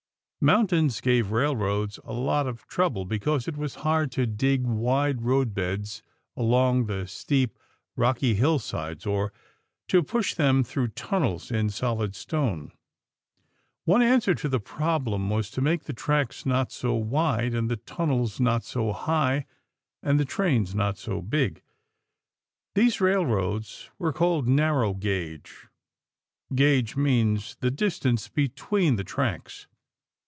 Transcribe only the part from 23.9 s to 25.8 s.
were called narrow gauge.